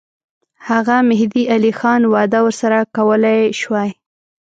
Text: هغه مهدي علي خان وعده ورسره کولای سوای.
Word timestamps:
هغه 0.69 0.95
مهدي 1.09 1.43
علي 1.53 1.71
خان 1.79 2.01
وعده 2.13 2.39
ورسره 2.43 2.79
کولای 2.97 3.41
سوای. 3.61 3.89